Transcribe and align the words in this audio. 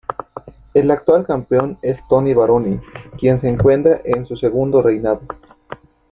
El 0.73 0.89
actual 0.89 1.27
campeón 1.27 1.77
es 1.83 1.99
Tony 2.09 2.33
Baroni, 2.33 2.79
quien 3.19 3.39
se 3.39 3.47
encuentra 3.47 4.01
en 4.03 4.25
su 4.25 4.35
segundo 4.35 4.81
reinado. 4.81 5.21